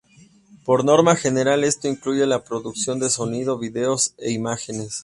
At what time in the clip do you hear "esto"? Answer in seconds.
1.63-1.87